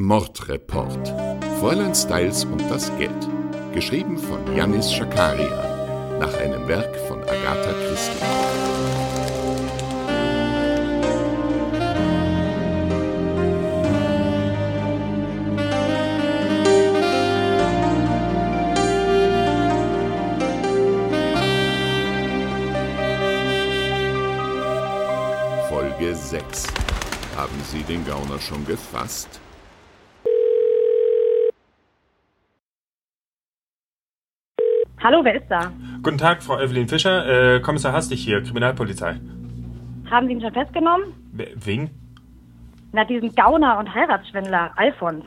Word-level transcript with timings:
Mordreport. 0.00 1.12
Fräulein 1.60 1.94
Styles 1.94 2.46
und 2.46 2.62
das 2.70 2.90
Geld. 2.96 3.12
Geschrieben 3.74 4.16
von 4.16 4.56
Yannis 4.56 4.90
Schakaria. 4.90 6.18
Nach 6.18 6.32
einem 6.38 6.66
Werk 6.66 6.96
von 7.06 7.22
Agatha 7.22 7.74
Christie. 7.86 8.16
Folge 25.68 26.16
6. 26.16 26.66
Haben 27.36 27.52
Sie 27.70 27.82
den 27.82 28.06
Gauner 28.06 28.40
schon 28.40 28.64
gefasst? 28.64 29.40
Hallo, 35.02 35.24
wer 35.24 35.36
ist 35.36 35.46
da? 35.48 35.72
Guten 36.02 36.18
Tag, 36.18 36.42
Frau 36.42 36.58
Evelyn 36.60 36.88
Fischer, 36.88 37.56
äh, 37.56 37.60
Kommissar 37.60 37.92
Hastig 37.92 38.22
hier, 38.22 38.42
Kriminalpolizei. 38.42 39.16
Haben 40.10 40.26
Sie 40.26 40.32
ihn 40.34 40.40
schon 40.40 40.52
festgenommen? 40.52 41.14
Wer- 41.32 41.48
Wen? 41.54 41.90
Na, 42.92 43.04
diesen 43.04 43.34
Gauner 43.34 43.78
und 43.78 43.94
Heiratsschwindler, 43.94 44.72
Alfons. 44.76 45.24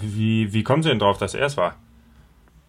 Wie, 0.00 0.52
wie 0.52 0.62
kommen 0.62 0.82
Sie 0.82 0.88
denn 0.88 0.98
drauf, 0.98 1.18
dass 1.18 1.34
er 1.34 1.46
es 1.46 1.56
war? 1.56 1.76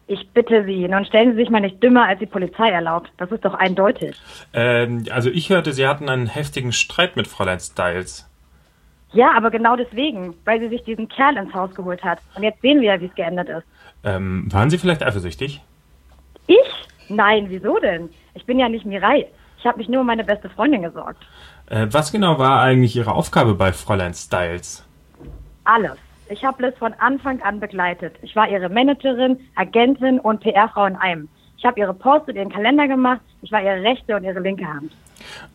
Ich 0.07 0.29
bitte 0.33 0.63
Sie, 0.65 0.87
nun 0.87 1.03
stellen 1.05 1.31
Sie 1.31 1.37
sich 1.37 1.49
mal 1.49 1.61
nicht 1.61 1.81
dümmer, 1.81 2.05
als 2.07 2.19
die 2.19 2.25
Polizei 2.27 2.69
erlaubt. 2.69 3.11
Das 3.17 3.31
ist 3.31 3.43
doch 3.43 3.55
eindeutig. 3.55 4.15
Ähm, 4.53 5.05
also 5.11 5.31
ich 5.31 5.49
hörte, 5.49 5.73
Sie 5.73 5.87
hatten 5.87 6.09
einen 6.09 6.27
heftigen 6.27 6.71
Streit 6.73 7.15
mit 7.15 7.27
Fräulein 7.27 7.59
Styles. 7.59 8.29
Ja, 9.13 9.31
aber 9.35 9.49
genau 9.49 9.75
deswegen, 9.77 10.35
weil 10.43 10.59
sie 10.59 10.67
sich 10.67 10.83
diesen 10.83 11.07
Kerl 11.07 11.37
ins 11.37 11.53
Haus 11.53 11.73
geholt 11.73 12.03
hat. 12.03 12.19
Und 12.35 12.43
jetzt 12.43 12.61
sehen 12.61 12.81
wir 12.81 12.93
ja, 12.95 13.01
wie 13.01 13.05
es 13.05 13.15
geendet 13.15 13.47
ist. 13.49 13.63
Ähm, 14.03 14.47
waren 14.51 14.69
Sie 14.69 14.77
vielleicht 14.77 15.03
eifersüchtig? 15.03 15.61
Nein, 17.09 17.45
wieso 17.49 17.79
denn? 17.79 18.09
Ich 18.33 18.45
bin 18.45 18.59
ja 18.59 18.69
nicht 18.69 18.85
Mirai. 18.85 19.27
Ich 19.59 19.65
habe 19.65 19.77
mich 19.77 19.89
nur 19.89 20.01
um 20.01 20.07
meine 20.07 20.23
beste 20.23 20.49
Freundin 20.49 20.83
gesorgt. 20.83 21.25
Äh, 21.67 21.87
was 21.89 22.11
genau 22.11 22.37
war 22.37 22.61
eigentlich 22.61 22.95
Ihre 22.95 23.13
Aufgabe 23.13 23.55
bei 23.55 23.71
Fräulein 23.73 24.13
Styles? 24.13 24.85
Alles. 25.63 25.97
Ich 26.29 26.43
habe 26.43 26.63
Liz 26.63 26.75
von 26.77 26.93
Anfang 26.93 27.41
an 27.41 27.59
begleitet. 27.59 28.15
Ich 28.23 28.35
war 28.35 28.49
ihre 28.49 28.69
Managerin, 28.69 29.39
Agentin 29.55 30.19
und 30.19 30.41
PR-Frau 30.41 30.85
in 30.85 30.95
einem. 30.95 31.29
Ich 31.57 31.65
habe 31.65 31.79
ihre 31.79 31.93
Post 31.93 32.27
und 32.27 32.35
ihren 32.35 32.51
Kalender 32.51 32.87
gemacht. 32.87 33.21
Ich 33.41 33.51
war 33.51 33.61
ihre 33.61 33.81
rechte 33.81 34.15
und 34.15 34.23
ihre 34.23 34.39
linke 34.39 34.65
Hand. 34.65 34.91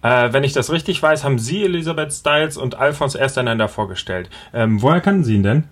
Äh, 0.03 0.33
wenn 0.33 0.45
ich 0.45 0.53
das 0.53 0.73
richtig 0.73 1.03
weiß, 1.03 1.25
haben 1.25 1.39
Sie 1.39 1.65
Elisabeth 1.65 2.13
Styles 2.13 2.57
und 2.57 2.77
Alphons 2.77 3.15
erst 3.15 3.39
einander 3.39 3.69
vorgestellt. 3.69 4.31
Ähm, 4.55 4.81
woher 4.81 5.01
kannten 5.01 5.25
Sie 5.25 5.35
ihn 5.35 5.43
denn? 5.43 5.65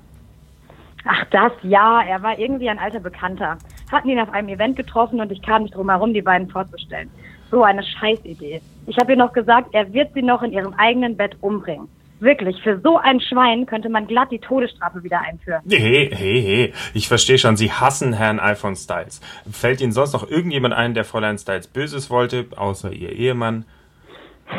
Ach, 1.04 1.24
das, 1.30 1.52
ja, 1.62 2.02
er 2.02 2.22
war 2.22 2.38
irgendwie 2.38 2.68
ein 2.68 2.78
alter 2.78 3.00
Bekannter. 3.00 3.56
Hatten 3.90 4.08
ihn 4.08 4.20
auf 4.20 4.30
einem 4.30 4.48
Event 4.48 4.76
getroffen 4.76 5.20
und 5.20 5.32
ich 5.32 5.42
kam 5.42 5.62
nicht 5.62 5.74
drum 5.74 5.88
herum, 5.88 6.12
die 6.12 6.22
beiden 6.22 6.48
vorzustellen. 6.48 7.10
So 7.50 7.62
eine 7.62 7.82
Scheißidee. 7.82 8.60
Ich 8.86 8.98
habe 8.98 9.12
ihr 9.12 9.18
noch 9.18 9.32
gesagt, 9.32 9.70
er 9.72 9.92
wird 9.92 10.12
sie 10.14 10.22
noch 10.22 10.42
in 10.42 10.52
ihrem 10.52 10.74
eigenen 10.74 11.16
Bett 11.16 11.36
umbringen. 11.40 11.88
Wirklich, 12.20 12.60
für 12.62 12.80
so 12.80 12.96
ein 12.98 13.20
Schwein 13.20 13.64
könnte 13.66 13.88
man 13.88 14.08
glatt 14.08 14.32
die 14.32 14.40
Todesstrafe 14.40 15.04
wieder 15.04 15.20
einführen. 15.20 15.62
Hey, 15.70 16.10
hey, 16.12 16.42
hey, 16.42 16.72
ich 16.92 17.06
verstehe 17.06 17.38
schon, 17.38 17.56
Sie 17.56 17.70
hassen 17.70 18.12
Herrn 18.12 18.40
Alphons 18.40 18.84
Styles. 18.84 19.20
Fällt 19.50 19.80
Ihnen 19.80 19.92
sonst 19.92 20.14
noch 20.14 20.28
irgendjemand 20.28 20.74
ein, 20.74 20.94
der 20.94 21.04
Fräulein 21.04 21.38
Styles 21.38 21.68
Böses 21.68 22.10
wollte, 22.10 22.46
außer 22.56 22.92
Ihr 22.92 23.12
Ehemann? 23.12 23.64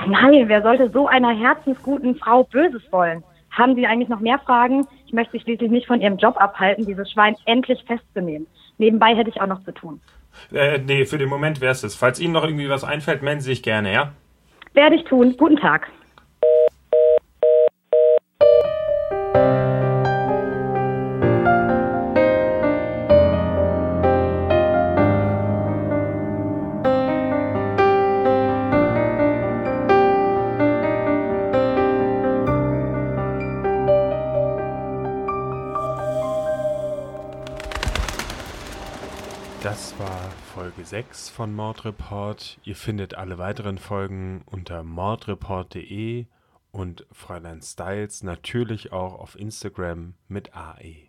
Nein, 0.08 0.48
wer 0.48 0.62
sollte 0.62 0.90
so 0.92 1.08
einer 1.08 1.36
herzensguten 1.36 2.16
Frau 2.16 2.44
Böses 2.44 2.84
wollen? 2.92 3.24
Haben 3.52 3.76
Sie 3.76 3.86
eigentlich 3.86 4.10
noch 4.10 4.22
mehr 4.22 4.40
Fragen? 4.40 4.88
Ich 5.06 5.12
möchte 5.12 5.34
Sie 5.34 5.42
schließlich 5.42 5.70
nicht 5.70 5.88
von 5.88 6.00
Ihrem 6.00 6.18
Job 6.18 6.38
abhalten, 6.38 6.86
dieses 6.86 7.12
Schwein 7.12 7.36
endlich 7.46 7.84
festzunehmen. 7.86 8.48
Nebenbei 8.80 9.16
hätte 9.16 9.30
ich 9.30 9.40
auch 9.40 9.48
noch 9.48 9.64
zu 9.64 9.72
tun. 9.74 10.02
Äh, 10.52 10.80
nee, 10.80 11.06
für 11.06 11.18
den 11.18 11.30
Moment 11.30 11.62
wär's 11.62 11.84
es. 11.84 11.96
Falls 11.96 12.20
Ihnen 12.20 12.34
noch 12.34 12.44
irgendwie 12.44 12.70
was 12.70 12.84
einfällt, 12.84 13.22
melden 13.22 13.42
Sie 13.42 13.50
sich 13.52 13.62
gerne, 13.62 13.94
ja? 13.94 14.14
Werde 14.74 14.96
ich 14.96 15.04
tun. 15.04 15.36
Guten 15.38 15.58
Tag. 15.58 15.88
Das 39.62 39.94
war 40.00 40.32
Folge 40.54 40.86
6 40.86 41.30
von 41.30 41.54
Mordreport. 41.54 42.60
Ihr 42.64 42.78
findet 42.78 43.16
alle 43.16 43.38
weiteren 43.38 43.78
Folgen 43.78 44.42
unter 44.46 44.84
mordreport.de 44.84 46.28
und 46.72 47.06
Fräulein 47.12 47.62
Styles 47.62 48.24
natürlich 48.24 48.94
auch 48.94 49.20
auf 49.20 49.38
Instagram 49.38 50.14
mit 50.30 50.56
AE. 50.56 51.09